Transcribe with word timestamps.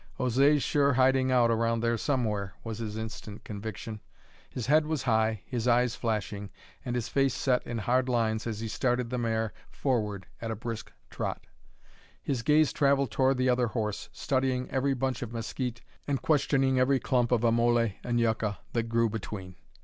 "José's 0.19 0.63
sure 0.63 0.93
hiding 0.93 1.31
out 1.31 1.51
around 1.51 1.81
there 1.81 1.95
somewhere," 1.95 2.55
was 2.63 2.79
his 2.79 2.97
instant 2.97 3.43
conviction. 3.43 4.01
His 4.49 4.65
head 4.65 4.87
was 4.87 5.03
high, 5.03 5.43
his 5.45 5.67
eyes 5.67 5.93
flashing, 5.93 6.49
and 6.83 6.95
his 6.95 7.07
face 7.07 7.35
set 7.35 7.61
in 7.67 7.77
hard 7.77 8.09
lines 8.09 8.47
as 8.47 8.61
he 8.61 8.67
started 8.67 9.11
the 9.11 9.19
mare 9.19 9.53
forward 9.69 10.25
at 10.41 10.49
a 10.49 10.55
brisk 10.55 10.91
trot. 11.11 11.45
His 12.19 12.41
gaze 12.41 12.73
travelled 12.73 13.11
toward 13.11 13.37
the 13.37 13.49
other 13.49 13.67
horse, 13.67 14.09
studying 14.11 14.67
every 14.71 14.95
bunch 14.95 15.21
of 15.21 15.31
mesquite 15.33 15.83
and 16.07 16.19
questioning 16.19 16.79
every 16.79 16.99
clump 16.99 17.31
of 17.31 17.41
amole 17.43 17.93
and 18.03 18.19
yucca 18.19 18.57
that 18.73 18.89
grew 18.89 19.07
between. 19.07 19.55